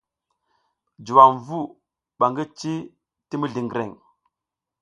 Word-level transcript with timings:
Juwam 1.05 1.33
vu 1.45 1.59
ɓa 2.17 2.25
ngi 2.31 2.43
ci 2.57 2.71
tir 3.27 3.37
mizliŋgreŋ. 3.41 3.91